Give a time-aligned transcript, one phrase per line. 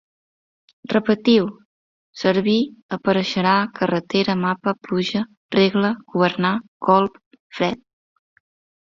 [0.93, 1.49] Repetiu:
[2.21, 2.57] servir,
[2.99, 5.25] apareixerà, carretera, mapa, pluja,
[5.59, 6.57] regla, governar,
[6.91, 7.25] colp,
[7.61, 7.89] fred